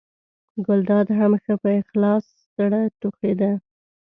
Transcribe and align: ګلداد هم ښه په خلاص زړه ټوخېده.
ګلداد 0.65 1.07
هم 1.19 1.31
ښه 1.43 1.53
په 1.61 1.69
خلاص 1.89 2.25
زړه 2.55 2.81
ټوخېده. 2.99 3.51